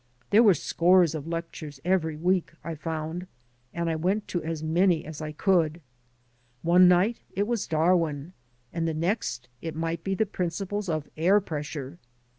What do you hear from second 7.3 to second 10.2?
it was Dar win, and the next it might be